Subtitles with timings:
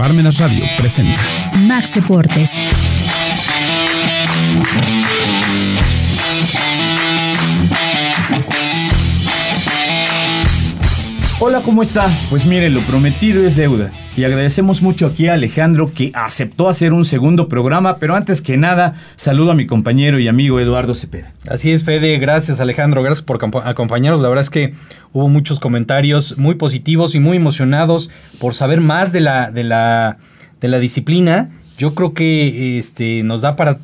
[0.00, 1.20] Parmenas Radio presenta
[1.58, 2.52] Max Deportes.
[11.38, 12.10] Hola, ¿cómo está?
[12.30, 13.90] Pues mire, lo prometido es deuda.
[14.16, 18.56] Y agradecemos mucho aquí a Alejandro que aceptó hacer un segundo programa, pero antes que
[18.56, 21.32] nada, saludo a mi compañero y amigo Eduardo Cepeda.
[21.48, 24.20] Así es, Fede, gracias Alejandro, gracias por acompañarnos.
[24.20, 24.74] La verdad es que
[25.12, 30.18] hubo muchos comentarios muy positivos y muy emocionados por saber más de la, de la,
[30.60, 31.50] de la disciplina.
[31.78, 33.78] Yo creo que este, nos da para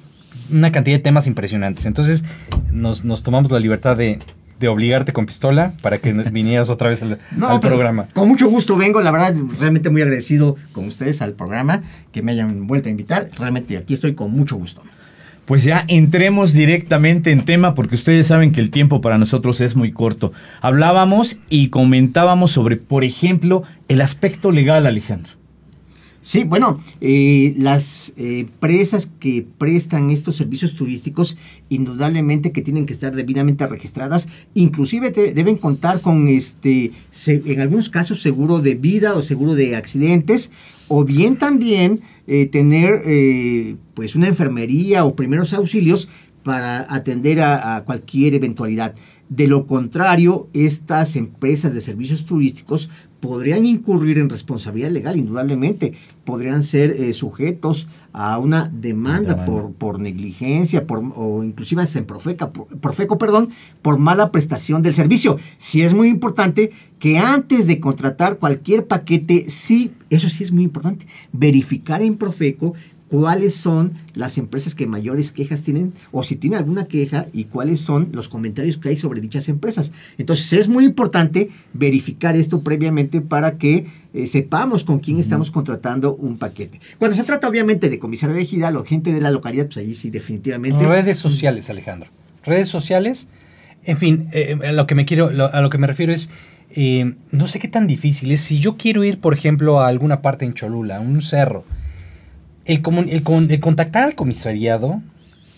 [0.51, 1.87] una cantidad de temas impresionantes.
[1.87, 2.25] Entonces
[2.73, 4.19] nos, nos tomamos la libertad de,
[4.59, 7.19] de obligarte con pistola para que vinieras otra vez al,
[7.61, 8.09] programa.
[8.13, 11.83] Con mucho gusto vengo, la verdad, realmente muy agradecido con ustedes al programa,
[12.13, 13.31] que me hayan vuelto a invitar.
[13.39, 14.83] Realmente aquí estoy con mucho gusto.
[15.47, 19.77] Pues ya entremos directamente en tema porque ustedes saben que el tiempo para nosotros es
[19.77, 20.33] muy corto.
[20.61, 25.35] Hablábamos y comentábamos sobre, por ejemplo, el aspecto legal, Alejandro.
[26.27, 31.37] Sí, bueno, eh, las eh, empresas que prestan estos servicios turísticos,
[31.69, 36.91] indudablemente que tienen que estar debidamente registradas, inclusive deben contar con, este,
[37.29, 40.51] en algunos casos, seguro de vida o seguro de accidentes,
[40.89, 46.09] o bien también eh, tener pues una enfermería o primeros auxilios
[46.43, 48.97] para atender a cualquier eventualidad.
[49.29, 52.89] De lo contrario, estas empresas de servicios turísticos
[53.19, 55.95] podrían incurrir en responsabilidad legal, indudablemente.
[56.25, 62.53] Podrían ser eh, sujetos a una demanda por, por negligencia por, o inclusive en Profeca,
[62.53, 63.51] Profeco, perdón,
[63.83, 65.39] por mala prestación del servicio.
[65.59, 70.63] Sí es muy importante que antes de contratar cualquier paquete, sí, eso sí es muy
[70.63, 72.75] importante, verificar en Profeco
[73.09, 77.81] cuáles son las empresas que mayores quejas tienen o si tiene alguna queja y cuáles
[77.81, 79.93] son los comentarios que hay sobre dichas empresas.
[80.19, 86.15] Entonces es muy importante verificar esto previamente para que eh, sepamos con quién estamos contratando
[86.15, 86.81] un paquete.
[86.99, 89.95] Cuando se trata obviamente de comisario de ejidal o gente de la localidad, pues ahí
[89.95, 90.87] sí definitivamente.
[90.87, 92.11] Redes sociales, Alejandro.
[92.45, 93.29] Redes sociales,
[93.85, 96.31] en fin, eh, a lo que me quiero, a lo que me refiero es
[96.71, 98.41] eh, no sé qué tan difícil es.
[98.41, 101.65] Si yo quiero ir, por ejemplo, a alguna parte en Cholula, a un cerro,
[102.67, 105.01] el, el, contactar al comisariado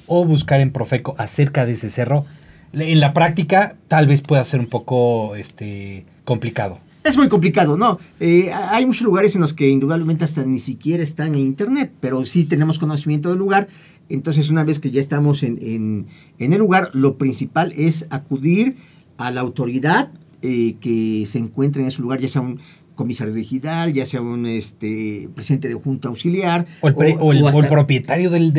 [0.07, 2.25] o buscar en Profeco acerca de ese cerro,
[2.73, 6.79] en la práctica tal vez pueda ser un poco este, complicado.
[7.05, 7.99] Es muy complicado, ¿no?
[8.21, 12.25] Eh, hay muchos lugares en los que indudablemente hasta ni siquiera están en internet, pero
[12.27, 13.69] sí tenemos conocimiento del lugar.
[14.11, 16.07] Entonces, una vez que ya estamos en,
[16.39, 18.77] el lugar, lo principal es acudir
[19.17, 20.11] a la autoridad
[20.43, 22.61] eh, que se encuentre en ese lugar, ya sea un
[22.99, 26.67] comisario digital, ya sea un este, presidente de junta auxiliar.
[26.81, 28.53] O el, propietario del,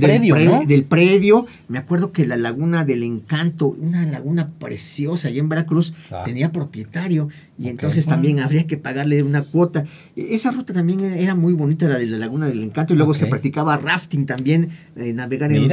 [0.00, 0.64] predio, ¿no?
[0.66, 1.46] Del predio.
[1.68, 6.22] Me acuerdo que la Laguna del Encanto, una laguna preciosa allá en Veracruz, ah.
[6.24, 9.84] tenía propietario y entonces también habría que pagarle una cuota.
[10.16, 13.14] E, esa ruta también era muy bonita, la de la Laguna del Encanto, y luego
[13.14, 15.70] se practicaba rafting también, eh, navegar en,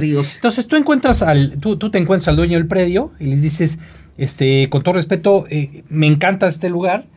[0.00, 0.36] ríos.
[0.36, 3.80] Entonces tú encuentras al, tú, tú te encuentras al dueño del predio y le dices,
[4.16, 7.12] este, con todo respeto, eh, me encanta este lugar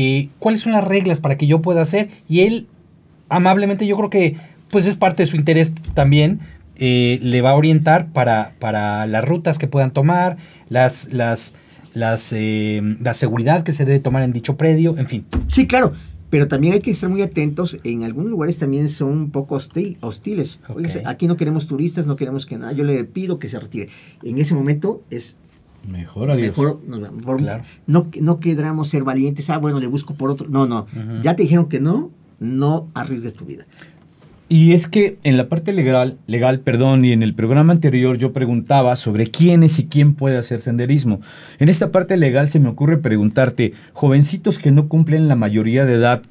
[0.00, 2.08] eh, cuáles son las reglas para que yo pueda hacer.
[2.28, 2.68] Y él,
[3.28, 4.36] amablemente, yo creo que
[4.70, 6.38] pues es parte de su interés también,
[6.76, 10.36] eh, le va a orientar para, para las rutas que puedan tomar,
[10.68, 11.56] las, las,
[11.94, 15.24] las, eh, la seguridad que se debe tomar en dicho predio, en fin.
[15.48, 15.94] Sí, claro.
[16.30, 17.78] Pero también hay que estar muy atentos.
[17.82, 20.60] En algunos lugares también son un poco hostil, hostiles.
[21.06, 22.70] aquí no queremos turistas, no queremos que nada.
[22.70, 23.88] Yo le pido que se retire.
[24.22, 25.38] En ese momento es
[25.90, 26.56] Mejor, adiós.
[26.58, 26.80] Mejor,
[27.86, 30.48] no, no queramos ser valientes, ah, bueno, le busco por otro.
[30.48, 30.86] No, no.
[31.22, 33.66] Ya te dijeron que no, no arriesgues tu vida.
[34.50, 38.32] Y es que en la parte legal, legal, perdón, y en el programa anterior yo
[38.32, 41.20] preguntaba sobre quiénes y quién puede hacer senderismo.
[41.58, 45.94] En esta parte legal se me ocurre preguntarte, jovencitos que no cumplen la mayoría de
[45.94, 46.22] edad,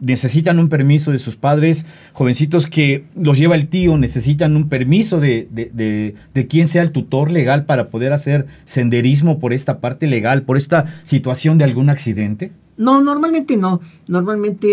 [0.00, 5.20] necesitan un permiso de sus padres, jovencitos que los lleva el tío, necesitan un permiso
[5.20, 10.06] de, de, de, quien sea el tutor legal para poder hacer senderismo por esta parte
[10.06, 12.52] legal, por esta situación de algún accidente?
[12.80, 13.82] No, normalmente no.
[14.08, 14.66] Normalmente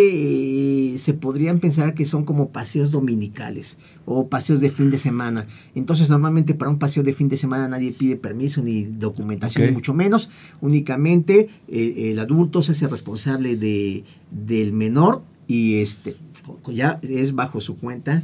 [0.94, 5.46] eh, se podrían pensar que son como paseos dominicales o paseos de fin de semana.
[5.76, 9.72] Entonces, normalmente para un paseo de fin de semana nadie pide permiso ni documentación, ni
[9.74, 10.30] mucho menos.
[10.62, 16.16] Únicamente eh, el adulto se hace responsable de, del menor y este
[16.68, 18.24] ya es bajo su cuenta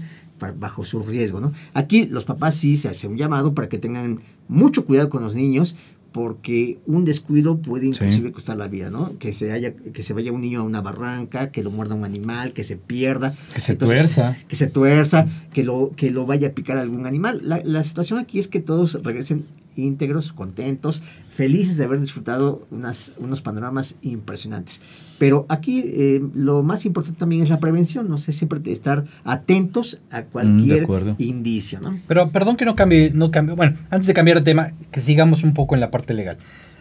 [0.52, 1.54] bajo su riesgo, ¿no?
[1.74, 5.36] Aquí los papás sí se hace un llamado para que tengan mucho cuidado con los
[5.36, 5.76] niños,
[6.14, 9.18] porque un descuido puede inclusive costar la vida, ¿no?
[9.18, 12.06] Que se haya, que se vaya un niño a una barranca, que lo muerda un
[12.06, 16.50] animal, que se pierda, que se tuerza, que se tuerza, que lo, que lo vaya
[16.50, 17.42] a picar algún animal.
[17.44, 23.42] La, situación aquí es que todos regresen íntegros, contentos, felices de haber disfrutado unas, unos
[23.42, 24.82] panoramas impresionantes.
[25.18, 30.00] Pero aquí eh, lo más importante también es la prevención, no sé, siempre estar atentos
[30.12, 30.88] a cualquier
[31.18, 32.00] indicio, ¿no?
[32.08, 35.44] Pero perdón que no cambie, no cambie, bueno, antes de cambiar de tema, que sigamos
[35.44, 36.38] un poco en la parte legal,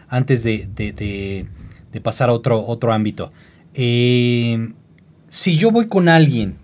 [0.09, 0.91] antes de, de,
[1.91, 3.31] de, pasar a otro, otro ámbito.
[3.73, 4.73] Eh,
[5.27, 6.57] si yo voy con alguien,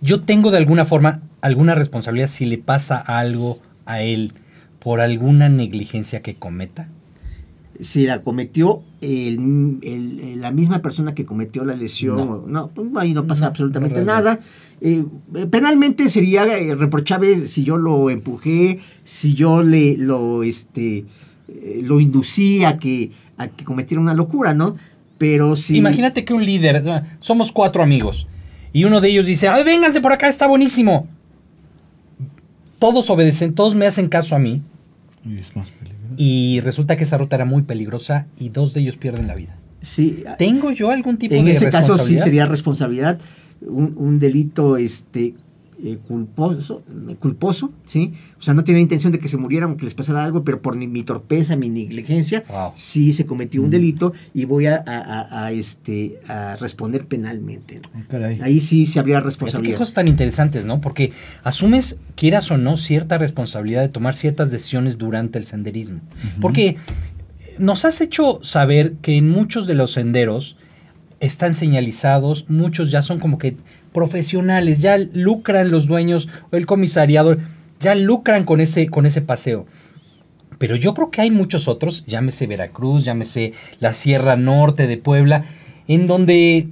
[0.00, 4.32] yo tengo de alguna forma alguna responsabilidad si le pasa algo a él
[4.88, 6.88] por alguna negligencia que cometa?
[7.78, 13.48] Si la cometió la misma persona que cometió la lesión, no, pues, ahí no pasa
[13.48, 14.40] absolutamente nada.
[14.80, 15.04] Eh,
[15.50, 21.04] penalmente sería eh, reprochable si yo lo empujé, si yo le lo este
[21.48, 24.74] eh, lo inducí a que, a que cometiera una locura, ¿no?
[25.18, 25.76] Pero si.
[25.76, 26.82] Imagínate que un líder,
[27.20, 28.26] somos cuatro amigos,
[28.72, 31.06] y uno de ellos dice, ¡ay, vénganse por acá, está buenísimo!
[32.78, 34.62] todos obedecen, todos me hacen caso a mí.
[35.28, 36.14] Y es más peligroso.
[36.16, 39.56] Y resulta que esa ruta era muy peligrosa y dos de ellos pierden la vida.
[39.80, 40.24] Sí.
[40.38, 43.20] ¿Tengo yo algún tipo de En ese caso sí sería responsabilidad,
[43.60, 45.34] un, un delito este,
[45.84, 46.82] eh, culposo,
[47.20, 48.12] culposo, ¿sí?
[48.38, 50.60] O sea, no tiene intención de que se murieran o que les pasara algo, pero
[50.60, 52.42] por mi torpeza, mi negligencia,
[52.74, 53.70] sí se cometió un mm.
[53.70, 57.80] delito y voy a, este, a responder penalmente.
[58.42, 59.74] Ahí sí se habría responsabilidad.
[59.74, 60.80] Qué cosas tan interesantes, ¿no?
[60.80, 61.12] Porque
[61.44, 66.00] asumes, quieras o no, cierta responsabilidad de tomar ciertas decisiones durante el senderismo.
[66.40, 66.76] Porque
[67.58, 70.56] nos has hecho saber que en muchos de los senderos
[71.20, 73.56] están señalizados, muchos ya son como que
[73.92, 77.36] profesionales, ya lucran los dueños o el comisariado,
[77.80, 79.66] ya lucran con ese, con ese paseo.
[80.58, 85.44] Pero yo creo que hay muchos otros, llámese Veracruz, llámese la Sierra Norte de Puebla,
[85.86, 86.68] en donde,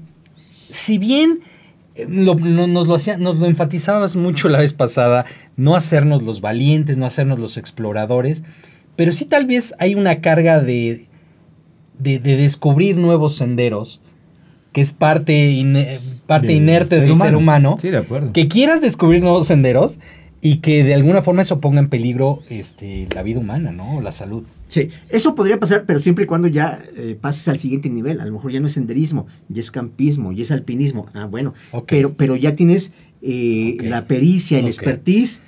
[0.69, 1.41] si bien
[1.95, 2.41] eh, nos,
[2.87, 5.25] lo nos lo enfatizabas mucho la vez pasada,
[5.57, 8.43] no hacernos los valientes, no hacernos los exploradores,
[8.97, 11.07] pero sí tal vez hay una carga de,
[11.99, 14.01] de descubrir nuevos senderos,
[14.73, 15.63] que es parte,
[16.27, 18.33] parte inerte del ser humano, sí, de acuerdo.
[18.33, 19.99] que quieras descubrir nuevos senderos
[20.41, 24.01] y que de alguna forma eso ponga en peligro este, la vida humana, ¿no?
[24.01, 24.45] La salud.
[24.69, 28.21] Sí, eso podría pasar, pero siempre y cuando ya eh, pases al siguiente nivel.
[28.21, 31.07] A lo mejor ya no es senderismo, ya es campismo, ya es alpinismo.
[31.15, 31.55] Ah, bueno,
[31.87, 32.93] pero, pero ya tienes
[33.23, 35.41] eh, la pericia, el expertise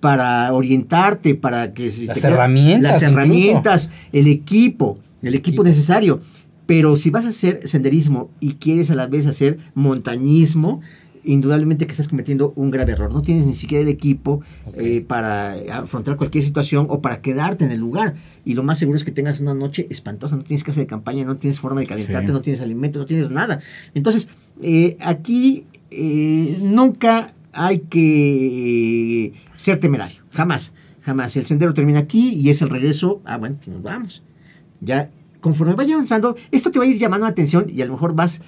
[0.00, 1.92] para orientarte, para que...
[2.06, 2.92] Las herramientas.
[2.92, 6.20] Las herramientas, el equipo, el equipo necesario.
[6.66, 10.80] Pero si vas a hacer senderismo y quieres a la vez hacer montañismo,
[11.26, 13.12] indudablemente que estás cometiendo un grave error.
[13.12, 14.40] No tienes ni siquiera el equipo
[14.74, 18.14] eh, para afrontar cualquier situación o para quedarte en el lugar.
[18.44, 20.36] Y lo más seguro es que tengas una noche espantosa.
[20.36, 23.30] No tienes casa de campaña, no tienes forma de calentarte, no tienes alimento, no tienes
[23.30, 23.60] nada.
[23.94, 24.28] Entonces,
[24.62, 30.22] eh, aquí eh, nunca hay que ser temerario.
[30.30, 30.72] Jamás,
[31.02, 31.36] jamás.
[31.36, 33.20] El sendero termina aquí y es el regreso.
[33.24, 34.22] Ah, bueno, pues nos vamos.
[34.80, 35.10] Ya
[35.40, 38.14] conforme vaya avanzando, esto te va a ir llamando la atención y a lo mejor
[38.14, 38.40] vas,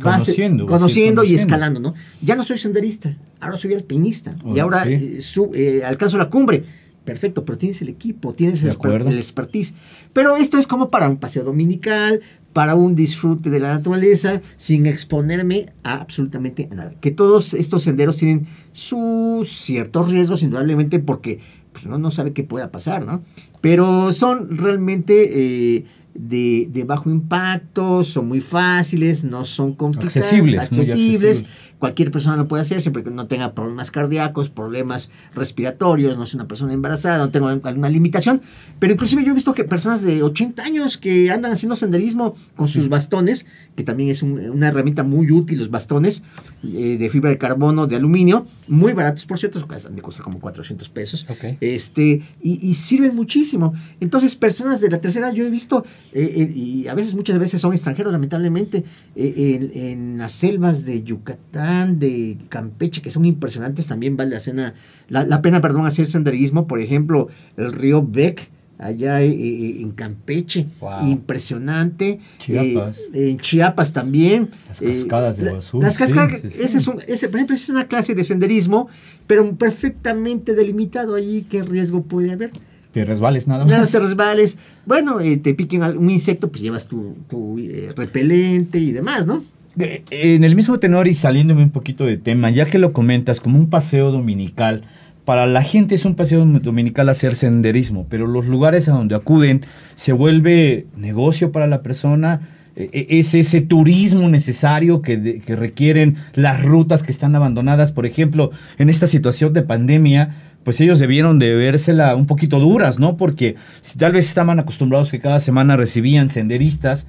[0.00, 1.94] conociendo, y escalando, ¿no?
[2.22, 5.18] Ya no soy senderista, ahora soy alpinista y ahora eh,
[5.54, 6.64] eh, alcanzo la cumbre.
[7.04, 9.74] Perfecto, pero tienes el equipo, tienes el, el, expertise.
[10.14, 12.22] Pero esto es como para un paseo dominical,
[12.54, 16.94] para un disfrute de la naturaleza, sin exponerme a absolutamente nada.
[17.02, 21.40] Que todos estos senderos tienen sus ciertos riesgos, indudablemente, porque
[21.74, 23.22] pues, uno no sabe qué pueda pasar, ¿no?
[23.60, 31.44] Pero son realmente eh, de, bajo impacto, son muy fáciles, no son complicados, accesibles, accesibles.
[31.78, 36.32] Cualquier persona lo puede hacer siempre que no tenga problemas cardíacos, problemas respiratorios, no es
[36.32, 38.40] una persona embarazada, no tenga alguna limitación.
[38.78, 42.68] Pero inclusive yo he visto que personas de 80 años que andan haciendo senderismo con
[42.68, 43.46] sus bastones,
[43.76, 46.22] que también es una herramienta muy útil, los bastones
[46.62, 50.88] eh, de fibra de carbono, de aluminio, muy baratos, por cierto, de costar como 400
[50.88, 51.26] pesos.
[51.60, 53.74] Este, y, y sirven muchísimo.
[54.00, 57.60] Entonces, personas de la tercera, yo he visto eh, eh, y a veces, muchas veces
[57.60, 58.84] son extranjeros, lamentablemente,
[59.16, 64.74] eh, en, las selvas de Yucatán, de Campeche, que son impresionantes, también vale la, cena,
[65.08, 70.66] la, pena perdón, hacer senderismo, por ejemplo, el río Beck, allá en Campeche,
[71.04, 72.20] impresionante.
[72.38, 73.02] Chiapas.
[73.12, 74.50] en Chiapas también.
[74.68, 75.82] Las cascadas de Basur.
[75.82, 78.88] Las cascadas, ese es un, ese, por ejemplo, es una clase de senderismo,
[79.26, 82.50] pero perfectamente delimitado allí qué riesgo puede haber.
[82.94, 83.72] Te resbales nada más.
[83.72, 84.56] Nada, te resbales.
[84.86, 87.16] Bueno, eh, te piquen un insecto, pues llevas tu,
[87.58, 89.42] eh, repelente y demás, ¿no?
[89.76, 93.58] En el mismo tenor y saliéndome un poquito de tema, ya que lo comentas como
[93.58, 94.84] un paseo dominical,
[95.24, 99.62] para la gente es un paseo dominical hacer senderismo, pero los lugares a donde acuden
[99.96, 102.42] se vuelve negocio para la persona,
[102.76, 107.90] e, e, es ese turismo necesario que, que requieren las rutas que están abandonadas.
[107.90, 112.98] Por ejemplo, en esta situación de pandemia, pues ellos debieron de vérsela un poquito duras,
[112.98, 113.16] ¿no?
[113.16, 117.06] Porque si tal vez estaban acostumbrados que cada semana recibían senderistas,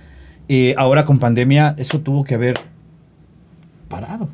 [0.47, 2.55] eh, ahora con pandemia eso tuvo que haber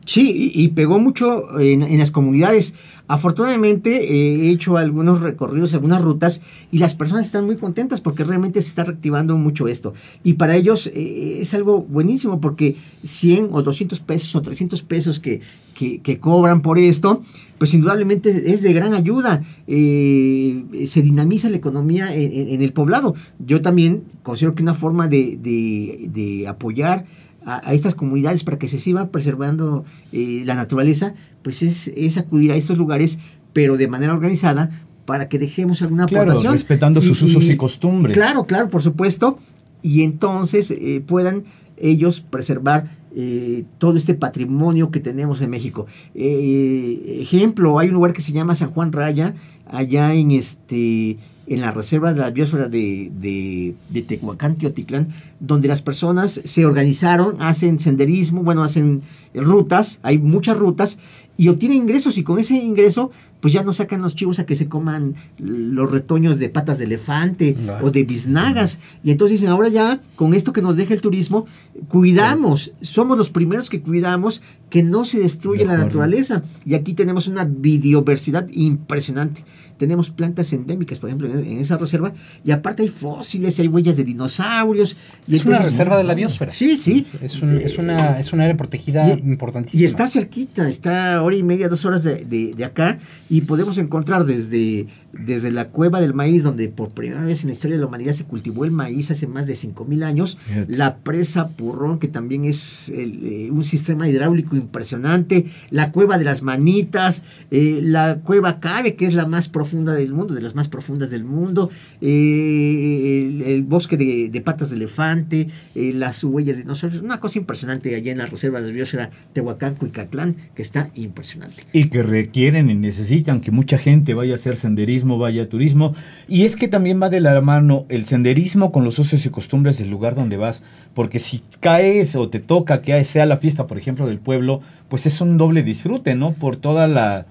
[0.05, 2.73] Sí, y, pegó mucho en, las comunidades.
[3.07, 6.41] Afortunadamente eh, he hecho algunos recorridos, algunas rutas,
[6.71, 9.93] y las personas están muy contentas porque realmente se está reactivando mucho esto.
[10.23, 15.19] Y para ellos eh, es algo buenísimo porque 100 o 200 pesos o 300 pesos
[15.19, 15.41] que,
[15.73, 17.21] que, cobran por esto,
[17.57, 19.43] pues indudablemente es de gran ayuda.
[19.67, 23.15] Eh, se dinamiza la economía en, el poblado.
[23.39, 27.05] Yo también considero que una forma de, de apoyar
[27.45, 32.55] a, estas comunidades para que se siga preservando eh, la naturaleza, pues es, acudir a
[32.55, 33.19] estos lugares,
[33.53, 34.69] pero de manera organizada,
[35.05, 36.53] para que dejemos alguna claro, aportación.
[36.53, 38.15] Respetando sus usos y costumbres.
[38.15, 39.39] Claro, claro, por supuesto.
[39.81, 41.43] Y entonces eh, puedan
[41.77, 45.87] ellos preservar eh, todo este patrimonio que tenemos en México.
[46.13, 49.33] ejemplo, hay un lugar que se llama San Juan Raya,
[49.65, 51.17] allá en este
[51.53, 55.09] en la reserva de la biosfera de, de, de Tehuacán, Teotitlán,
[55.41, 59.01] donde las personas se organizaron, hacen senderismo, bueno, hacen
[59.33, 60.97] rutas, hay muchas rutas,
[61.35, 64.55] y obtienen ingresos, y con ese ingreso, pues ya no sacan los chivos a que
[64.55, 68.79] se coman los retoños de patas de elefante o de biznagas.
[69.03, 71.47] Y entonces dicen, ahora ya, con esto que nos deja el turismo,
[71.87, 76.43] cuidamos, somos los primeros que cuidamos que no se destruya la naturaleza.
[76.63, 79.43] Y aquí tenemos una biodiversidad impresionante
[79.81, 82.13] tenemos plantas endémicas, por ejemplo, en, esa reserva,
[82.45, 84.95] y aparte hay fósiles, hay huellas de dinosaurios.
[85.27, 86.51] Y es una reserva de la biosfera.
[86.51, 87.07] Sí, sí.
[87.19, 89.81] Es, un, es, una, es área protegida importantísima.
[89.81, 94.25] Y está cerquita, está hora y media, dos horas de, de, acá, y podemos encontrar
[94.25, 97.87] desde, desde la cueva del maíz, donde por primera vez en la historia de la
[97.87, 102.45] humanidad se cultivó el maíz hace más de 5.000 años, la presa Purrón, que también
[102.45, 108.95] es eh, un sistema hidráulico impresionante, la cueva de las manitas, eh, la cueva Cabe,
[108.95, 111.69] que es la más profunda del mundo, de las más profundas del mundo,
[112.01, 117.95] eh, el, bosque de, patas de elefante, eh, las huellas de dinosaurios, una cosa impresionante
[117.95, 121.63] allá en la reserva de biosfera Tehuacán, Cuicatlán, que está impresionante.
[121.73, 125.95] Y que requieren y necesitan que mucha gente vaya a hacer senderismo, vaya a turismo,
[126.27, 129.77] y es que también va de la mano el senderismo con los usos y costumbres
[129.77, 130.63] del lugar donde vas,
[130.93, 135.05] porque si caes o te toca que sea la fiesta, por ejemplo, del pueblo, pues
[135.05, 136.33] es un doble disfrute, ¿no?
[136.33, 137.25] Por toda la,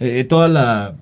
[0.00, 0.94] eh, toda la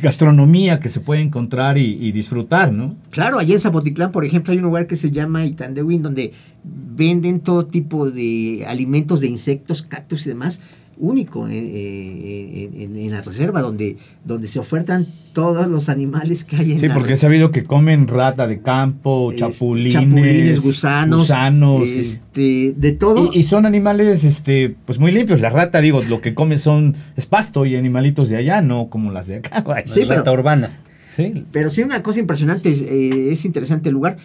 [0.00, 2.96] gastronomía que se puede encontrar y, disfrutar, ¿no?
[3.10, 6.32] Claro, allá en Zapotitlán, por ejemplo, hay un lugar que se llama Itandewin, donde
[6.64, 10.60] venden todo tipo de alimentos de insectos, cactus y demás,
[11.00, 16.88] único en, la reserva, donde, donde se ofertan todos los animales que hay en Sí,
[16.88, 23.30] porque he sabido que comen rata de campo, chapulines, chapulines gusanos, gusanos este, de todo.
[23.32, 25.40] Y, son animales este, pues muy limpios.
[25.40, 29.10] La rata, digo, lo que come son es pasto y animalitos de allá, no como
[29.10, 29.64] las de acá.
[29.86, 30.78] Sí, rata urbana.
[31.16, 31.44] Sí.
[31.50, 34.16] Pero sí, una cosa impresionante, eh, es, interesante el lugar.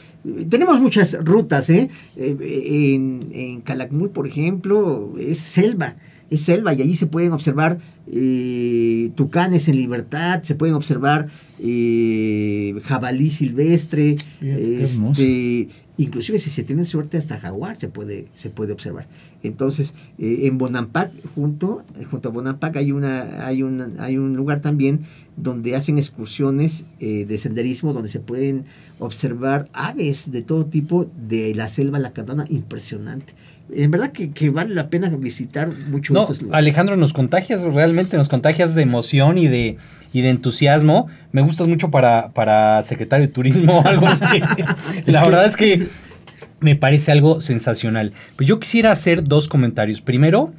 [0.49, 1.89] Tenemos muchas rutas, ¿eh?
[2.15, 5.95] eh en, en Calakmul, por ejemplo, es selva
[6.29, 7.77] es selva y allí se pueden observar
[8.11, 11.27] eh, tucanes en libertad, se pueden observar
[11.59, 18.73] eh, jabalí silvestre, este, inclusive si se tiene suerte hasta jaguar se puede, se puede
[18.73, 19.07] observar.
[19.43, 23.63] Entonces, eh, en Bonampak, junto, junto a Bonampak hay, una, hay,
[23.99, 25.01] hay un lugar también
[25.37, 28.63] donde hacen excursiones de senderismo, donde se pueden
[28.99, 33.33] observar aves de todo tipo de la selva lacandona, impresionante
[33.73, 36.59] en verdad que, vale la pena visitar mucho estos lugares.
[36.59, 39.77] Alejandro, nos contagias realmente, nos contagias de emoción y de,
[40.13, 41.07] y de entusiasmo.
[41.31, 44.41] Me gustas mucho para, para secretario de turismo o algo así.
[45.05, 45.84] la verdad es que
[46.65, 48.11] me parece algo sensacional.
[48.35, 50.01] Pues yo quisiera hacer dos comentarios.
[50.01, 50.51] Primero,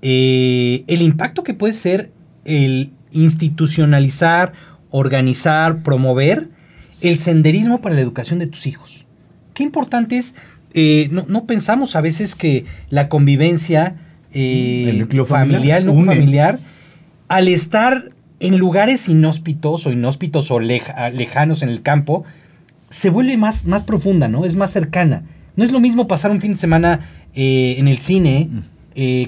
[0.00, 2.10] eh, el impacto que puede ser
[2.46, 4.54] el institucionalizar,
[4.88, 6.48] organizar, promover
[7.02, 9.04] el senderismo para la educación de tus hijos.
[9.52, 10.34] Qué importante es
[10.72, 13.96] eh, no, pensamos a veces que la convivencia
[14.32, 16.58] eh, familiar, no familiar,
[17.28, 22.24] al estar en lugares inhóspitos o inhóspitos o lejanos en el campo,
[22.88, 24.44] se vuelve más, más profunda, ¿no?
[24.46, 25.24] Es más cercana.
[25.56, 27.00] No es lo mismo pasar un fin de semana
[27.34, 28.48] eh, en el cine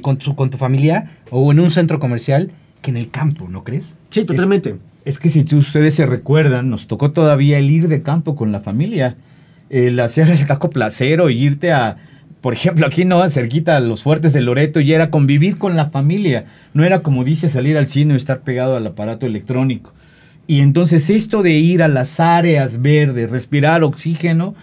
[0.02, 2.50] con, tu, con tu familia o en un centro comercial
[2.83, 3.97] que en el campo, ¿no crees?
[4.11, 4.71] Sí, totalmente.
[5.05, 8.52] Es, es que si ustedes se recuerdan, nos tocó todavía el ir de campo con
[8.52, 9.17] la familia
[9.73, 11.97] el hacer el taco placero y irte a,
[12.43, 15.87] por ejemplo, aquí no, cerquita a los fuertes de Loreto, y era convivir con la
[15.87, 16.45] familia.
[16.75, 19.95] No era como dice salir al cine o estar pegado al aparato electrónico.
[20.47, 24.55] Y entonces esto de ir a las áreas verdes, respirar oxígeno,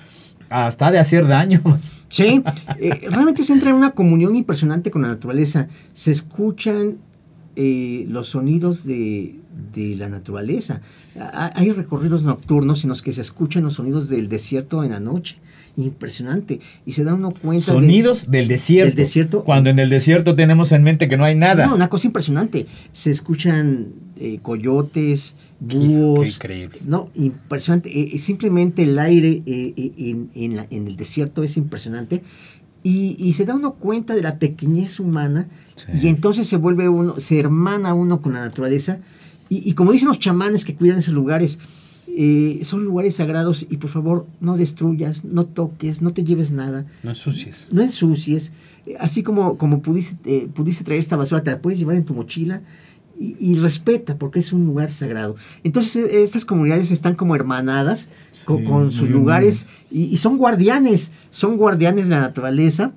[0.50, 1.62] hasta de hacer daño.
[2.12, 2.42] Sí,
[2.80, 5.68] eh, realmente se entra en una comunión impresionante con la naturaleza.
[5.94, 6.98] Se escuchan
[7.56, 9.36] eh, los sonidos de,
[9.76, 10.82] de la naturaleza.
[11.20, 15.00] Ha- Hay recorridos nocturnos en los que se escuchan los sonidos del desierto en la
[15.00, 15.38] noche.
[15.78, 16.60] Impresionante.
[16.84, 18.88] Y se da uno cuenta de- Sonidos del desierto.
[18.88, 19.44] Del desierto.
[19.44, 21.68] Cuando en el desierto tenemos en mente que no hay nada.
[21.68, 22.66] No, una cosa impresionante.
[22.92, 23.86] Se escuchan
[24.20, 25.36] eh, coyotes,
[25.68, 26.28] Qué búhos.
[26.36, 26.80] increíble.
[26.86, 27.90] No, impresionante.
[27.90, 32.22] Eh, eh, simplemente el aire eh, en, en la- en el desierto es impresionante.
[32.84, 35.86] Y, y se da uno cuenta de la pequeñez humana Sí.
[36.04, 39.00] y entonces se vuelve uno, se hermana uno con la naturaleza.
[39.50, 41.60] Y, y como dicen los chamanes que cuidan esos lugares,
[42.08, 46.86] eh, son lugares sagrados y por favor no destruyas, no toques, no te lleves nada
[47.04, 47.68] No ensucies.
[47.72, 48.52] no ensucies,
[49.00, 52.14] así como, como pudiste, eh, pudiste traer esta basura, te la puedes llevar en tu
[52.14, 52.62] mochila
[53.20, 55.36] y, y respeta porque es un lugar sagrado.
[55.64, 61.12] Entonces eh, estas comunidades están como hermanadas Sí, con, sus lugares y, y son guardianes,
[61.30, 62.94] son guardianes de la naturaleza,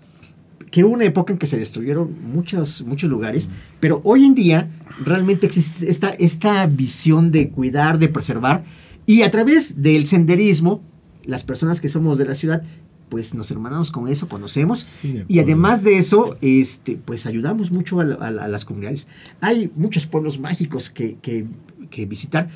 [0.73, 4.71] que hubo una época en que se destruyeron muchos, muchos lugares, pero hoy en día
[5.05, 8.65] realmente existe esta, esta visión de cuidar, de preservar,
[9.05, 10.81] y a través del senderismo,
[11.25, 12.63] las personas que somos de la ciudad,
[13.13, 18.01] pues nos hermanamos con eso, conocemos, Sí, y además de eso, este, pues ayudamos mucho
[18.01, 19.07] a, a la- a las comunidades.
[19.43, 21.45] Hay muchos pueblos mágicos que, que-
[21.91, 22.49] que visitar.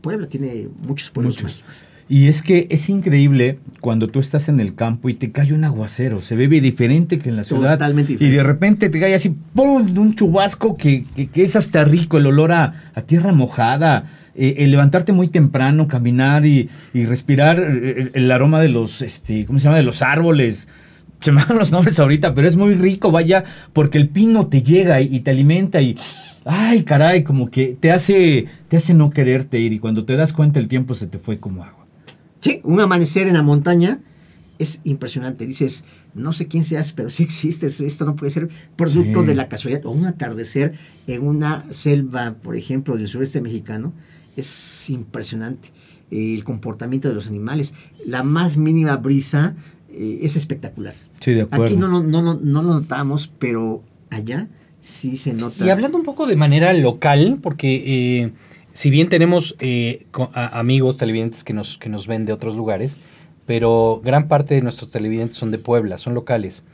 [0.00, 1.50] Puebla tiene muchos pueblos Muchos.
[1.62, 1.84] mágicos.
[2.12, 5.64] Y es que es increíble cuando tú estás en el campo y te cae un
[5.64, 6.20] aguacero.
[6.20, 7.78] Se bebe diferente que en la ciudad.
[7.78, 8.36] Totalmente Y diferente.
[8.36, 9.96] de repente te cae así, ¡pum!
[9.98, 14.10] un chubasco que, que- que es hasta rico, el olor a, a tierra mojada.
[14.34, 19.00] eh, el levantarte muy temprano, caminar y, y respirar eh, el, el aroma de los,
[19.02, 19.78] este, ¿cómo se llama?
[19.78, 20.68] De los árboles.
[21.20, 24.62] Se me van los nombres ahorita, pero es muy rico, vaya, porque el pino te
[24.62, 25.96] llega y, y te alimenta y,
[26.44, 30.32] ay, caray, como que te hace, te hace no quererte ir y cuando te das
[30.34, 31.81] cuenta el tiempo se te fue como agua.
[32.42, 34.00] Sí, un amanecer en la montaña
[34.58, 35.46] es impresionante.
[35.46, 35.84] Dices,
[36.14, 37.80] no sé quién seas, pero sí existes.
[37.80, 39.26] Esto no puede ser producto Sí.
[39.28, 39.86] de la casualidad.
[39.86, 40.74] O un atardecer
[41.06, 43.92] en una selva, por ejemplo, del sureste mexicano.
[44.36, 45.70] Es impresionante.
[46.10, 47.72] Eh, el comportamiento de los animales.
[48.04, 49.54] La más mínima brisa
[49.90, 50.94] eh, es espectacular.
[51.20, 51.64] Sí, de acuerdo.
[51.64, 54.48] Aquí no, lo- no, no, no lo notamos, pero allá
[54.80, 55.64] sí se nota.
[55.66, 57.82] Y hablando un poco de manera local, porque
[58.24, 58.32] eh,
[58.74, 62.96] si bien tenemos eh, amigos televidentes que nos, que nos ven de otros lugares,
[63.46, 66.64] pero gran parte de nuestros televidentes son de Puebla, son locales.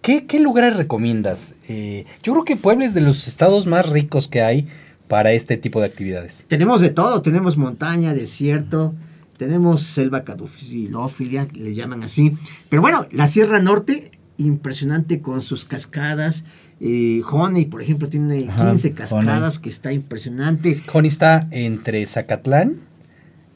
[0.00, 1.54] ¿Qué, qué lugares recomiendas?
[1.68, 4.68] Eh, yo creo que Puebla es de los estados más ricos que hay
[5.08, 6.44] para este tipo de actividades.
[6.48, 8.94] Tenemos de todo, tenemos montaña, desierto,
[9.36, 12.36] tenemos selva cadufilófilia, le llaman así.
[12.68, 16.44] Pero bueno, la Sierra Norte, impresionante con sus cascadas.
[16.80, 20.80] Eh, Honey, por ejemplo, tiene Ajá, 15 cascadas, que está impresionante.
[20.86, 22.80] Connie está entre Zacatlán,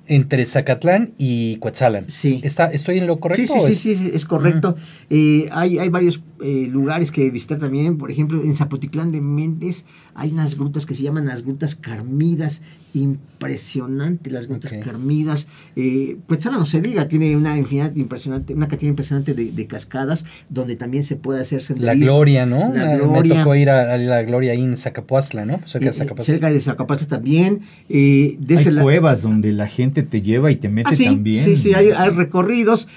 [0.09, 2.07] entre Zacatlán y Cuetzalan.
[2.09, 2.41] Sí.
[2.43, 3.53] Está, ¿Estoy en lo correcto?
[3.55, 4.77] Sí, sí, es- sí, sí, es correcto.
[5.11, 7.99] Eh, hay, hay varios eh, lugares que visitar también.
[7.99, 12.63] Por ejemplo, en Zapotitlán de Méndez hay unas grutas que se llaman las grutas carmidas.
[12.95, 14.81] Impresionante las grutas Ok.
[14.85, 15.47] carmidas.
[15.77, 16.17] Eh,
[16.51, 21.05] no se diga, tiene una infinidad impresionante, una cantidad impresionante de, de cascadas donde también
[21.05, 22.07] se puede hacer La senderismo.
[22.07, 22.73] Gloria, ¿no?
[22.75, 23.35] La Gloria.
[23.35, 25.61] Me tocó ir a, a la Gloria ahí en Zacapuastla, ¿no?
[25.67, 26.25] Cerca de eh, Zacapuastla.
[26.35, 27.61] cerca de Zacapastla también.
[27.89, 30.95] Eh, de Hay este la- cuevas donde la gente te lleva y te mete Ah,
[30.95, 31.45] sí, también.
[31.45, 32.89] sí, sí, hay, hay recorridos.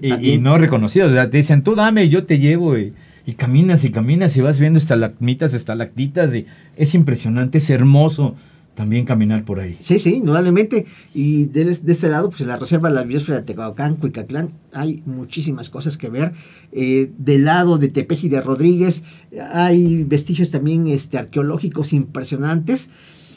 [0.00, 1.10] Y, no reconocidos.
[1.10, 2.76] O sea, te dicen, tú dame, yo te llevo.
[2.76, 2.92] Y,
[3.24, 6.34] y caminas y caminas y vas viendo estalagmitas, estalactitas.
[6.34, 6.46] Y
[6.76, 8.34] es impresionante, es hermoso
[8.74, 9.76] también caminar por ahí.
[9.80, 10.86] Sí, sí, indudablemente.
[11.14, 14.50] Y de, de este lado, pues en la Reserva de la Biosfera de Tecoacán, Cuicatlán,
[14.72, 16.32] hay muchísimas cosas que ver.
[16.72, 19.04] Eh, del lado de Tepeji de Rodríguez,
[19.52, 22.90] hay vestigios también este, arqueológicos impresionantes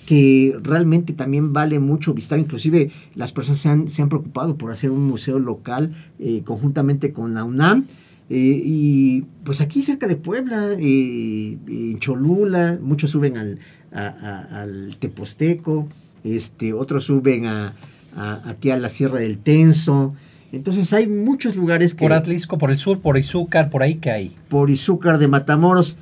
[0.05, 2.37] que realmente también vale mucho visitar.
[2.39, 7.11] Inclusive las personas se han, se han preocupado por hacer un museo local eh, conjuntamente
[7.11, 7.85] con la UNAM.
[8.29, 13.59] Eh, y pues aquí cerca de Puebla, eh, en Cholula, muchos suben al,
[13.93, 15.87] a- a- al Teposteco,
[16.23, 17.75] este, otros suben a,
[18.15, 20.13] a- aquí a la Sierra del Tenso.
[20.51, 24.09] Entonces hay muchos lugares que Por Atlisco, por el sur, por Izúcar, por ahí que
[24.09, 24.35] hay.
[24.49, 25.95] por Izúcar de Matamoros.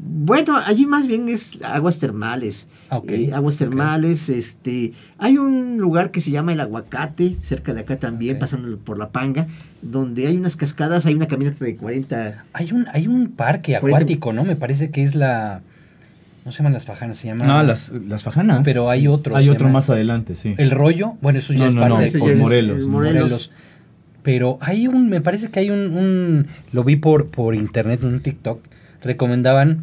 [0.00, 2.68] Bueno, allí más bien es aguas termales.
[2.88, 7.74] Ah, ok, Eh, aguas termales, este, hay un lugar que se llama el Aguacate, cerca
[7.74, 9.48] de acá también, pasando por La Panga,
[9.82, 14.32] donde hay unas cascadas, hay una caminata de 40 Hay un, hay un parque acuático,
[14.32, 14.44] ¿no?
[14.44, 15.62] Me parece que es la.
[16.44, 17.46] No se llaman las fajanas, se llama.
[17.46, 18.64] No, las, las fajanas.
[18.64, 19.36] Pero hay otro.
[19.36, 20.54] Hay otro llama- más adelante, sí.
[20.58, 22.78] El rollo, bueno, eso ya No, es no, parte no, de por Morelos.
[22.78, 23.14] es Morelos.
[23.22, 23.50] Morelos.
[24.22, 28.08] Pero hay un, me parece que hay un, un- lo vi por, por internet, en
[28.14, 28.60] un TikTok,
[29.02, 29.82] recomendaban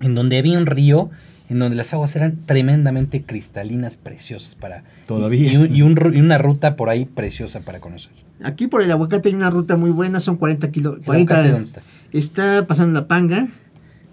[0.00, 1.10] en donde había un río,
[1.48, 4.84] en donde las aguas eran tremendamente cristalinas, preciosas para...
[5.06, 5.52] Todavía.
[5.52, 8.12] Y, un- y un ru- y una ruta por ahí preciosa para conocer.
[8.42, 10.98] Aquí por el Aguacate hay una ruta muy buena, son 40 kilos.
[10.98, 11.82] ¿El 40, aguacate dónde está?
[12.12, 13.48] Está pasando La Panga,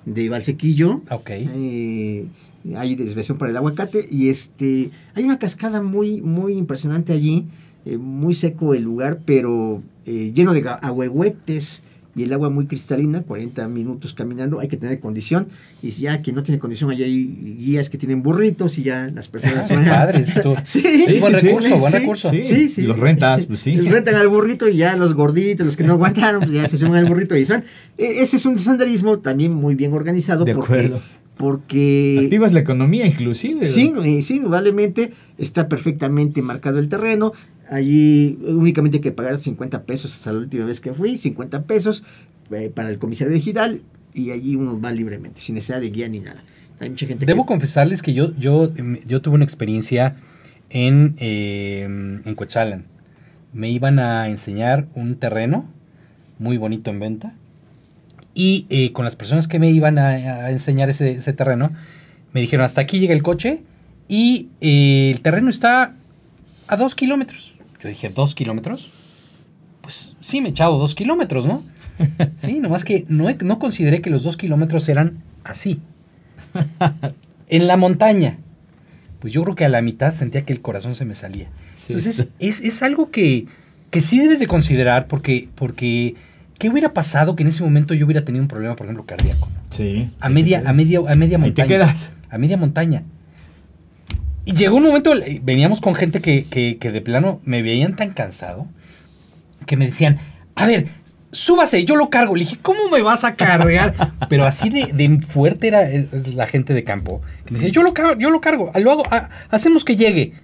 [0.05, 1.01] de Valsequillo.
[1.11, 1.29] Ok.
[1.31, 2.25] Eh,
[2.75, 7.45] hay desviación para el aguacate y este hay una cascada muy muy impresionante allí,
[7.85, 11.83] eh, muy seco el lugar, pero eh, lleno de ahuehuetes
[12.17, 15.47] y el agua muy cristalina, 40 minutos caminando, hay que tener condición
[15.81, 19.09] y si ya quien no tiene condición, allá hay guías que tienen burritos y ya
[19.13, 20.55] las personas Qué padre esto.
[20.65, 22.29] Sí, Sí, buen recurso, buen sí, recurso.
[22.31, 22.81] Sí, sí, sí.
[22.81, 23.75] Los rentas, pues sí.
[23.77, 26.77] Les rentan al burrito y ya los gorditos, los que no aguantaron, pues ya se
[26.77, 27.63] suben al burrito y son.
[27.97, 31.01] e- Ese es un senderismo también muy bien organizado De porque, acuerdo.
[31.37, 33.65] porque Activas la economía inclusive.
[33.65, 37.31] Sí, sí, indudablemente está perfectamente marcado el terreno.
[37.69, 42.03] Allí únicamente hay que pagar 50 pesos hasta la última vez que fui, 50 pesos
[42.51, 43.81] eh, para el comisario de Gidal
[44.13, 46.43] y allí uno va libremente, sin necesidad de guía ni nada.
[46.79, 47.47] Hay mucha gente Debo que...
[47.47, 50.15] confesarles que yo, yo, em, yo tuve una experiencia
[50.69, 52.85] en, eh, en.
[53.53, 55.65] Me iban a enseñar un terreno
[56.39, 57.33] muy bonito en venta.
[58.33, 61.71] Y eh, con las personas que me iban a, a enseñar ese, ese terreno,
[62.33, 63.63] me dijeron, hasta aquí llega el coche
[64.07, 65.95] y eh, el terreno está
[66.67, 67.55] a dos kilómetros.
[67.81, 68.91] Yo dije, ¿dos kilómetros?
[69.81, 71.63] Pues sí, me he echado dos kilómetros, ¿no?
[72.37, 75.79] Sí, nomás que no, no consideré que los dos kilómetros eran así.
[77.49, 78.37] En la montaña.
[79.19, 81.47] Pues yo creo que a la mitad sentía que el corazón se me salía.
[81.75, 83.47] Sí, Entonces, es, es algo que,
[83.89, 86.15] que sí debes de considerar porque, porque
[86.59, 89.49] ¿qué hubiera pasado que en ese momento yo hubiera tenido un problema, por ejemplo, cardíaco?
[89.49, 89.59] ¿no?
[89.71, 90.09] Sí.
[90.19, 91.67] A media, a media, a media montaña.
[91.67, 92.11] te quedas.
[92.29, 93.03] A media montaña.
[94.47, 97.97] Y llegó un momento, eh, veníamos con gente que, que, que de plano me veían
[97.97, 98.65] tan cansado
[99.65, 100.19] que me decían,
[100.55, 100.87] a ver,
[101.33, 102.33] súbase, yo lo cargo.
[102.33, 103.93] Le dije, ¿cómo me vas a cargar?
[104.29, 107.21] Pero así de, de fuerte era eh, la gente de campo.
[107.43, 109.03] Que me decía, yo lo cargo, yo lo cargo, lo hago,
[109.49, 110.35] hacemos que llegue.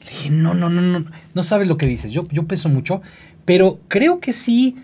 [0.00, 2.10] Le dije, no, no, no, no, no sabes lo que dices.
[2.10, 3.02] Yo, yo peso mucho,
[3.44, 4.76] pero creo que sí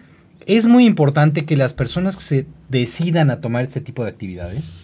[0.44, 4.74] es muy importante que las personas que se decidan a tomar este tipo de actividades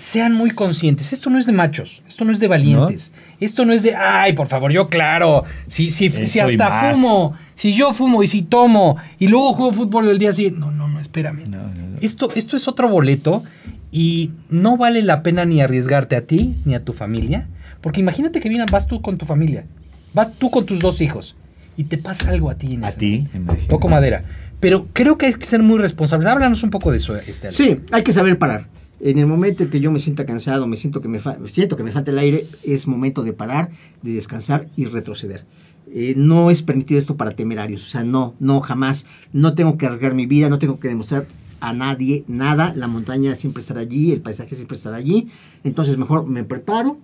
[0.00, 1.12] sean muy conscientes.
[1.12, 4.32] Esto no es de machos, esto no es de valientes, esto no es de, ay,
[4.32, 8.42] por favor, yo claro, si, si, si Eso hasta fumo, si yo fumo y si
[8.42, 10.58] tomo y luego juego fútbol el día siguiente.
[10.58, 11.48] No, no, no, espérame.
[11.48, 11.98] No, no, no.
[12.00, 13.44] Esto, esto es otro boleto
[13.92, 17.46] y no vale la pena ni arriesgarte a ti ni a tu familia,
[17.82, 19.66] porque imagínate que vienes, vas tú con tu familia,
[20.14, 21.36] vas tú con tus dos hijos
[21.76, 23.28] y te pasa algo a ti en A ti.
[23.68, 24.24] Toco madera.
[24.60, 26.26] Pero creo que hay que ser muy responsables.
[26.26, 27.56] Háblanos un poco de eso, este Alex.
[27.56, 28.66] Sí, hay que saber parar.
[29.00, 31.82] En el momento en que yo me sienta cansado, me siento que me, siento que
[31.82, 33.70] me falta el aire, es momento de parar,
[34.02, 35.44] de descansar y retroceder.
[35.92, 39.06] Eh, no es permitido esto para temerarios, o sea, no, no, jamás.
[39.32, 41.26] No tengo que arriesgar mi vida, no tengo que demostrar
[41.60, 42.74] a nadie nada.
[42.76, 45.28] La montaña siempre estará allí, el paisaje siempre estará allí.
[45.64, 46.98] Entonces, mejor me preparo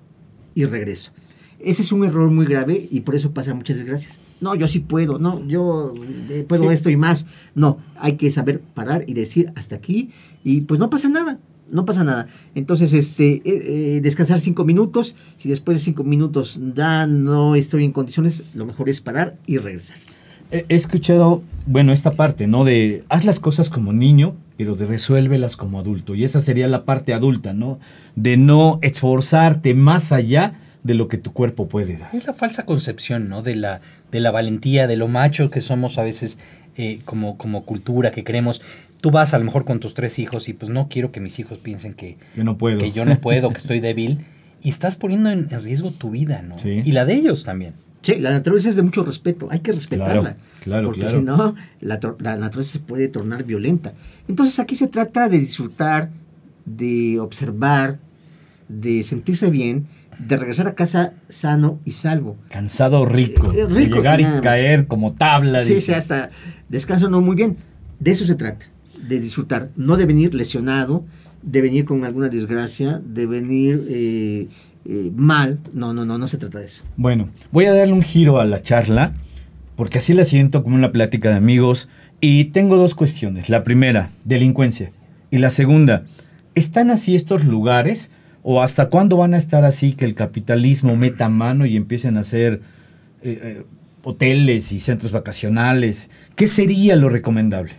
[0.54, 1.12] y regreso.
[1.59, 4.18] Ese es un error muy grave y por eso pasa muchas desgracias.
[4.42, 5.94] No, yo sí puedo, no, yo
[6.28, 6.74] eh, puedo Sí.
[6.74, 7.26] esto y más.
[7.54, 10.11] No, hay que saber parar y decir hasta aquí
[10.44, 11.38] y pues no pasa nada,
[11.70, 12.26] no pasa nada.
[12.55, 15.14] Entonces, este, eh, eh, descansar cinco minutos.
[15.37, 19.59] Si después de cinco minutos ya no estoy en condiciones, lo mejor es parar y
[19.59, 19.96] regresar.
[20.50, 22.64] He escuchado, bueno, esta parte, ¿no?
[22.64, 26.14] De haz las cosas como niño, pero de resuélvelas como adulto.
[26.14, 27.81] Y esa sería la parte adulta, ¿no?
[28.14, 32.14] De no esforzarte más allá de lo que tu cuerpo puede dar.
[32.14, 33.42] Es la falsa concepción, ¿no?
[33.42, 33.81] De la,
[34.12, 36.38] de la valentía, de lo macho que somos a veces
[36.76, 38.62] eh, como, como cultura, que creemos.
[39.00, 41.38] Tú vas a lo mejor con tus tres hijos y pues no quiero que mis
[41.38, 42.78] hijos piensen que, Yo no puedo.
[42.78, 44.24] que yo no puedo, que estoy débil.
[44.62, 46.59] Y estás poniendo en, en riesgo tu vida, ¿no?
[46.59, 46.80] Sí.
[46.85, 47.74] Y la de ellos también.
[48.02, 50.20] Sí, la naturaleza es de mucho respeto, hay que respetarla.
[50.22, 51.18] Claro, claro, porque claro.
[51.18, 53.94] si no, la, la naturaleza se puede tornar violenta.
[54.28, 56.11] Entonces aquí se trata de disfrutar,
[56.64, 57.98] de observar,
[58.68, 59.87] de sentirse bien,
[60.18, 62.37] de regresar a casa sano y salvo.
[62.48, 63.52] Cansado rico.
[63.52, 65.61] Eh, de rico, llegar y caer como tabla.
[65.61, 65.87] Sí, dice.
[65.87, 66.30] sí, hasta
[66.68, 67.56] descanso no muy bien.
[67.98, 68.66] De eso se trata,
[69.09, 71.04] de disfrutar, no de venir lesionado,
[71.42, 74.48] de venir con alguna desgracia, de venir eh,
[74.85, 75.61] eh, mal.
[75.72, 76.82] No, no, no, no se trata de eso.
[76.96, 79.14] Bueno, voy a darle un giro a la charla,
[79.76, 81.88] porque así la siento como una plática de amigos.
[82.20, 83.48] Y tengo dos cuestiones.
[83.48, 84.90] La primera, delincuencia.
[85.30, 86.04] Y la segunda,
[86.54, 88.11] ¿están así estos lugares?
[88.42, 92.20] ¿O hasta cuándo van a estar así que el capitalismo meta mano y empiecen a
[92.20, 92.62] hacer
[93.22, 93.64] eh,
[94.02, 96.11] hoteles y centros vacacionales?
[96.37, 97.72] ¿Qué sería lo recomendable?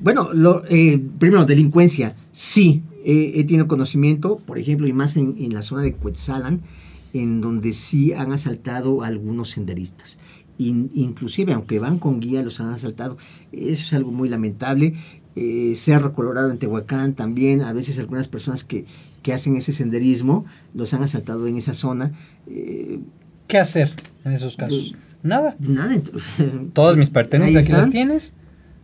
[0.00, 2.14] Bueno, lo, eh, primero, delincuencia.
[2.32, 6.60] Sí, eh, he tenido conocimiento, por ejemplo, y más en, en la zona de Cuetzalan,
[7.12, 10.18] en donde sí han asaltado a algunos senderistas.
[10.58, 13.16] In- inclusive, aunque van con guía, los han asaltado.
[13.52, 14.94] Eso es algo muy lamentable.
[15.36, 18.84] Eh, Cerro Colorado en Tehuacán también, a veces algunas personas que,
[19.22, 22.12] que hacen ese senderismo los han asaltado en esa zona.
[22.48, 23.00] Eh,
[23.48, 23.92] ¿Qué hacer
[24.24, 24.94] en esos casos?
[25.24, 25.56] Nada.
[25.58, 26.00] nada.
[26.72, 28.34] Todas mis pertenencias aquí las tienes.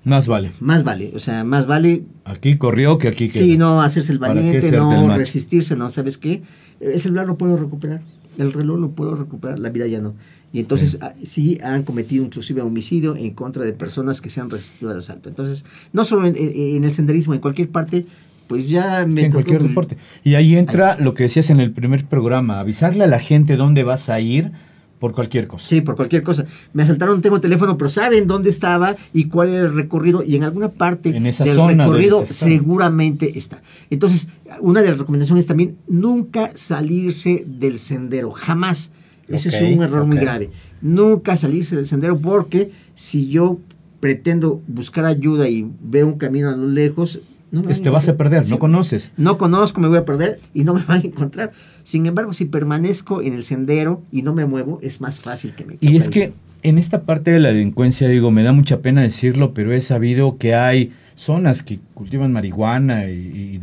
[0.04, 0.52] Más vale.
[0.60, 3.44] Más vale, o sea, más vale Aquí corrió que aquí quedó.
[3.44, 6.42] Sí, no hacerse el ¿Para qué valiente, el no resistirse, no, ¿sabes qué?
[6.80, 8.00] El celular lo puedo recuperar,
[8.38, 10.14] el reloj lo puedo recuperar, la vida ya no.
[10.52, 10.98] Y entonces Sí.
[11.02, 14.98] ah, sí han cometido inclusive homicidio en contra de personas que se han resistido al
[14.98, 15.28] asalto.
[15.28, 18.06] Entonces, no solo en, el senderismo, en cualquier parte,
[18.46, 19.96] pues ya me Sí, en cualquier deporte.
[20.24, 23.56] Y ahí entra Ahí lo que decías en el primer programa, avisarle a la gente
[23.56, 24.52] dónde vas a ir
[25.00, 25.66] por cualquier cosa.
[25.66, 26.44] Sí, por cualquier cosa.
[26.74, 30.22] Me asaltaron, tengo teléfono, pero saben dónde estaba y cuál era el recorrido.
[30.22, 33.62] Y en alguna parte En esa del zona recorrido seguramente está.
[33.88, 34.28] Entonces,
[34.60, 38.92] una de las recomendaciones también, nunca salirse del sendero, jamás.
[39.26, 40.50] Ese es un error muy grave.
[40.82, 43.58] Nunca salirse del sendero porque si yo
[44.00, 47.20] pretendo buscar ayuda y veo un camino a lo lejos,
[47.52, 49.12] no me Pues te vas a perder, Sí, no conoces.
[49.16, 51.52] no conozco, me voy a perder y no me van a encontrar.
[51.84, 55.64] Sin embargo, si permanezco en el sendero y no me muevo, es más fácil que
[55.64, 56.32] me Y es que
[56.62, 60.36] en esta parte de la delincuencia, digo, me da mucha pena decirlo, pero he sabido
[60.38, 63.60] que hay zonas que cultivan marihuana y, y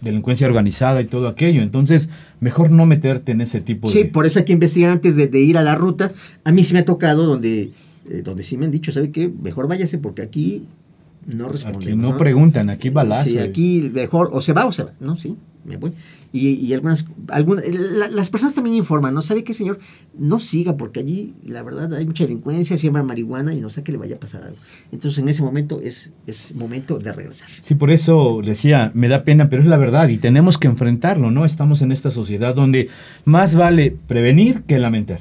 [0.00, 1.62] delincuencia organizada y todo aquello.
[1.62, 4.08] Entonces, mejor no meterte en ese tipo Sí, de...
[4.10, 6.12] por eso hay que investigar antes de, de ir a la ruta.
[6.44, 7.70] A mí sí me ha tocado donde,
[8.10, 9.28] eh, donde sí me han dicho, ¿sabe qué?
[9.42, 10.64] Mejor váyase porque aquí
[11.26, 11.86] no respondemos.
[11.86, 13.30] Aquí no preguntan, aquí balazo.
[13.30, 15.16] Sí, aquí mejor, o se va o se va, ¿no?
[15.16, 15.92] Sí, me voy.
[16.32, 19.22] Y, y algunas, algunas la- las personas también informan, ¿no?
[19.22, 19.78] ¿Sabe qué, señor?
[20.18, 23.92] No siga porque allí, la verdad, hay mucha delincuencia, siembra marihuana y no sé que
[23.92, 24.56] le vaya a pasar algo.
[24.90, 27.48] Entonces, en ese momento es, es momento de regresar.
[27.62, 31.30] Sí, por eso decía, me da pena, pero es la verdad y tenemos que enfrentarlo,
[31.30, 31.44] ¿no?
[31.44, 32.88] Estamos en esta sociedad donde
[33.24, 35.20] más vale prevenir que lamentar.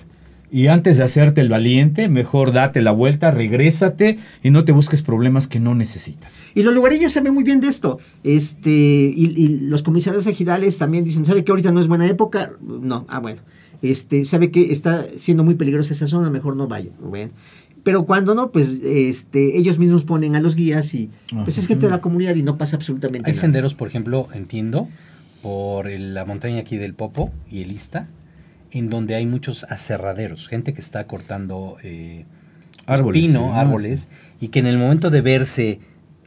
[0.54, 5.02] Y antes de hacerte el valiente, mejor date la vuelta, regrésate y no te busques
[5.02, 6.44] problemas que no necesitas.
[6.54, 7.98] Y los lugareños saben muy bien de esto.
[8.24, 12.52] Este, y, y los comisarios ejidales también dicen, ¿sabe que ahorita no es buena época?
[12.62, 13.42] No, ah, bueno.
[13.82, 16.30] Este, ¿sabe que está siendo muy peligrosa esa zona?
[16.30, 16.92] Mejor no vaya.
[17.02, 17.32] Bueno.
[17.84, 21.10] Pero cuando no, pues este, ellos mismos ponen a los guías y
[21.44, 23.42] pues es gente de la comunidad y no pasa absolutamente Hay nada.
[23.42, 24.88] senderos, por ejemplo, entiendo,
[25.42, 28.08] por el- la montaña aquí del Popo y el Ista,
[28.74, 32.26] en donde hay muchos aserraderos, gente que está cortando eh,
[32.86, 34.08] Árboles, pino, árboles,
[34.42, 35.80] y que en el momento de verse,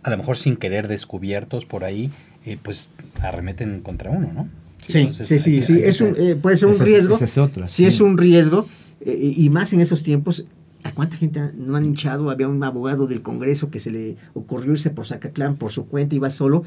[0.03, 2.11] a lo mejor sin querer descubiertos por ahí,
[2.47, 2.89] eh, pues
[3.21, 4.49] arremeten contra uno, ¿no?
[4.87, 7.17] Sí, Entonces, sí, sí, que- sí, que es un, eh, puede ser un riesgo.
[7.17, 7.85] esa es otra, Sí, sí.
[7.87, 8.67] es un riesgo.
[9.01, 10.45] eh, y más en esos tiempos,
[10.83, 12.31] ¿a cuánta gente no han hinchado?
[12.31, 16.15] Había un abogado del Congreso que se le ocurrió irse por Zacatlán por su cuenta,
[16.15, 16.63] iba solo,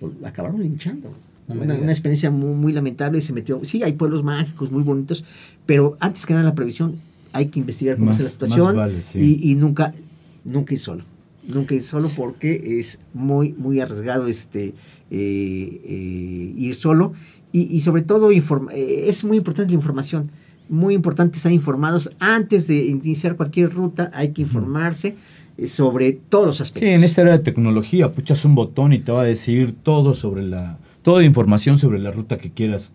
[0.00, 1.12] lo acabaron linchando.
[1.60, 3.60] Una, una experiencia muy, muy lamentable, se metió.
[3.64, 5.24] Sí, hay pueblos mágicos muy bonitos,
[5.66, 6.96] pero antes que nada la previsión,
[7.32, 9.38] hay que investigar cómo Más- es la situación vale, sí.
[9.42, 9.92] y, y nunca,
[10.44, 11.04] nunca ir solo.
[11.46, 14.74] Nunca ir solo porque es muy, muy arriesgado este
[15.10, 17.12] eh, eh, ir solo
[17.52, 20.30] y, y sobre todo eh, es muy importante la información.
[20.68, 24.10] Muy importante estar informados antes de iniciar cualquier ruta.
[24.14, 25.16] Hay que informarse
[25.66, 26.92] sobre todos los Sí, aspectos.
[26.94, 30.42] en esta era de tecnología, puchas un botón y te va a decir todo sobre
[30.44, 32.92] la, toda información sobre la ruta que quieras,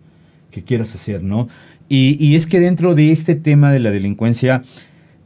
[0.50, 1.48] que quieras hacer, ¿no?
[1.88, 4.62] Y, y es que dentro de este tema de la delincuencia,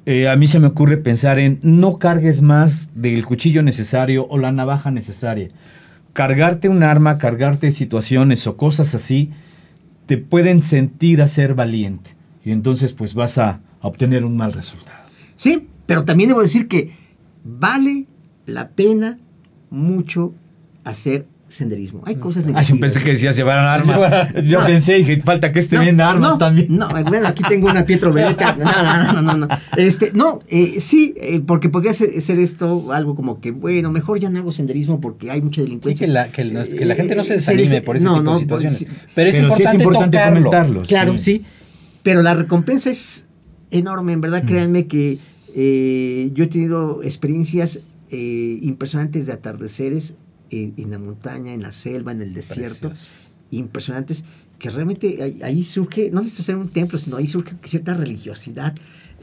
[0.04, 4.38] eh, a mí se me ocurre pensar en no cargues más del cuchillo necesario o
[4.38, 5.48] la navaja necesaria.
[6.12, 9.30] Cargarte un arma, cargarte situaciones o cosas así,
[10.06, 12.16] te pueden sentir a ser valiente.
[12.44, 14.98] Y entonces pues vas a obtener un mal resultado.
[15.36, 16.90] Sí, pero también debo decir que
[17.44, 18.06] vale
[18.46, 19.18] la pena
[19.70, 20.34] mucho
[20.82, 22.02] hacer senderismo.
[22.06, 22.80] Hay cosas Ay, yo negativas.
[22.80, 24.32] pensé que decías llevar armas.
[24.44, 24.66] Yo No.
[24.66, 26.66] pensé, dije, falta que esté No, bien armas no, también.
[26.70, 28.56] No, bueno, aquí tengo una Pietro Beretta.
[28.58, 29.48] No, no, no, no, no.
[29.76, 34.18] Este, no, eh, sí, eh, porque podría ser, ser esto algo como que, bueno, mejor
[34.18, 36.06] ya no hago senderismo porque hay mucha Sí, delincuencia.
[36.06, 38.12] que la, que, el- que la gente no se Eh, desanime dice- por ese no,
[38.14, 38.78] tipo no, de situaciones.
[38.84, 39.06] pues, sí.
[39.14, 40.44] pero es Pero sí importante, es importante tocarlo.
[40.50, 40.82] comentarlo.
[40.82, 41.24] Claro, sí.
[41.24, 41.44] sí.
[42.02, 43.26] Pero la recompensa es
[43.70, 44.22] enorme, en Mm.
[44.22, 45.18] verdad, créanme que
[45.54, 50.14] eh, yo he tenido experiencias eh, impresionantes de atardeceres
[50.52, 52.92] en, en la montaña, en la selva, en el desierto,
[53.50, 54.24] impresionantes,
[54.58, 58.74] que realmente ahí, ahí surge, no necesito ser un templo, sino ahí surge cierta religiosidad.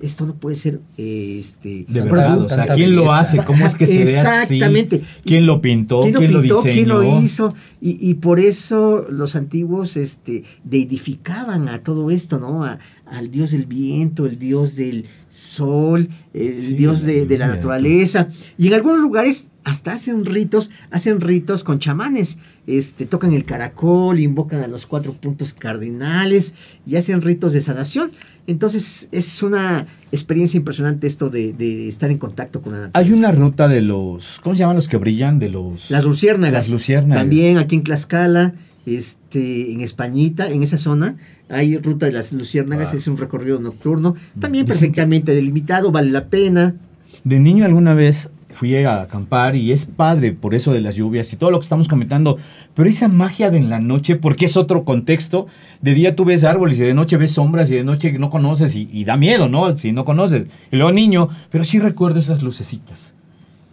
[0.02, 3.44] Esto no puede ser este De verdad, o sea, ¿quién lo hace?
[3.44, 4.56] ¿Cómo es que se ve así?
[4.56, 5.02] Exactamente.
[5.26, 6.02] ¿Quién lo pintó?
[6.02, 6.56] ¿Quién, ¿Quién lo pintó?
[6.56, 6.74] lo diseñó?
[6.76, 7.54] ¿Quién lo hizo?
[7.82, 12.64] Y, y por eso los antiguos este, deidificaban a todo esto, ¿no?
[12.64, 17.48] A- al dios del viento, el dios del sol, el Sí, dios de, de la
[17.48, 18.28] naturaleza.
[18.58, 22.38] Y en algunos lugares hasta hacen ritos, hacen ritos con chamanes.
[22.68, 26.54] Este, tocan el caracol, invocan a los cuatro puntos cardinales
[26.86, 28.12] y hacen ritos de sanación.
[28.50, 33.14] Entonces es una experiencia impresionante esto de, de estar en contacto con la naturaleza.
[33.14, 35.38] Hay una ruta de los, ¿cómo se llaman los que brillan?
[35.38, 35.92] De los...
[35.92, 36.66] Las luciérnagas.
[36.66, 37.22] Las luciérnagas.
[37.22, 38.56] También aquí en Tlaxcala,
[38.88, 41.16] este, en Españita, en esa zona,
[41.48, 42.98] hay ruta de las luciérnagas, Ah.
[42.98, 46.76] es un recorrido nocturno, también Dicen perfectamente delimitado, vale la pena.
[47.24, 51.32] De niño alguna vez fui a acampar y es padre por eso de las lluvias
[51.34, 52.38] y todo lo que estamos comentando,
[52.74, 55.48] pero esa magia de en la noche, porque es otro contexto,
[55.82, 58.76] de día tú ves árboles y de noche ves sombras y de noche no conoces
[58.76, 59.76] y, da miedo, ¿no?
[59.76, 60.48] Si no conoces.
[60.72, 63.14] Y luego niño, pero sí recuerdo esas lucecitas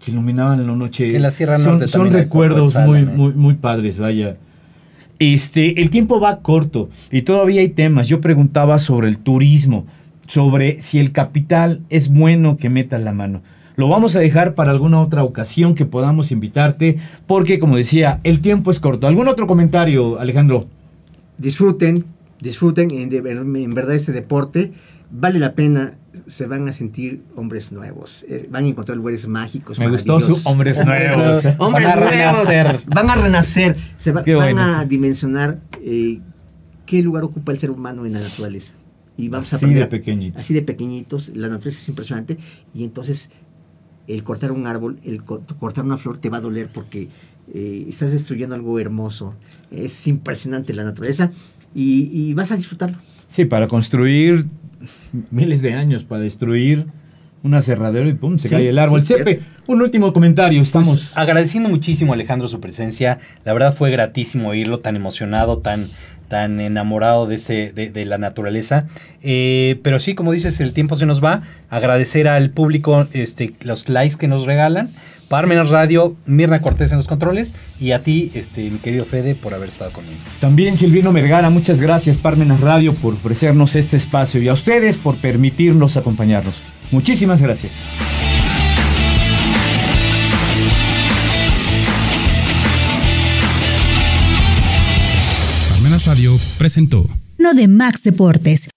[0.04, 1.14] que iluminaban en la noche.
[1.14, 4.36] En la Sierra Norte Son, son recuerdos muy, muy, muy padres, vaya.
[5.18, 8.06] Este, el tiempo va corto y todavía hay temas.
[8.08, 9.86] Yo preguntaba sobre el turismo,
[10.26, 13.42] sobre si el capital es bueno que metas la mano.
[13.76, 18.40] Lo vamos a dejar para alguna otra ocasión que podamos invitarte, porque como decía, el
[18.40, 19.06] tiempo es corto.
[19.06, 20.66] ¿Algún otro comentario, Alejandro?
[21.36, 22.04] Disfruten,
[22.40, 24.72] disfruten en, en verdad ese deporte.
[25.10, 28.24] Vale la pena, se van a sentir hombres nuevos.
[28.28, 29.78] Eh, van a encontrar lugares mágicos.
[29.78, 31.44] Me gustó su hombres nuevos.
[31.58, 32.80] van a renacer.
[32.86, 33.76] Van a renacer.
[33.96, 36.20] Se van a dimensionar eh,
[36.86, 38.72] qué lugar ocupa el ser humano en la naturaleza.
[39.18, 40.40] Y vamos así de pequeñitos.
[40.40, 41.28] Así de pequeñitos.
[41.30, 42.38] La naturaleza es impresionante.
[42.74, 43.30] Y entonces
[44.08, 47.08] el cortar un árbol, el cortar una flor te va a doler porque
[47.52, 49.34] eh, estás destruyendo algo hermoso.
[49.70, 51.32] Es impresionante la naturaleza
[51.74, 52.98] y, vas a disfrutarlo.
[53.28, 54.46] Sí, para construir
[55.30, 56.86] miles de años, para destruir
[57.42, 59.04] un aserradero y pum, se cae el árbol.
[59.04, 60.88] Sepe, un último comentario, estamos...
[60.88, 65.86] Pues, agradeciendo muchísimo Alejandro su presencia, la verdad fue gratísimo oírlo tan emocionado, tan
[66.28, 68.86] tan enamorado de, ese, de, la naturaleza.
[69.22, 71.42] Eh, pero sí, como dices, el tiempo se nos va.
[71.70, 74.90] Agradecer al público este, los likes que nos regalan.
[75.28, 79.54] Parmenas Radio, Mirna Cortés en los controles y a ti, este, mi querido Fede, por
[79.54, 80.18] haber estado conmigo.
[80.40, 85.16] También Silvino Vergara, muchas gracias Parmenas Radio por ofrecernos este espacio y a ustedes por
[85.16, 86.54] permitirnos acompañarnos.
[86.90, 87.84] Muchísimas gracias.
[96.06, 97.04] Radio presentó.
[97.36, 98.68] No de Max Deportes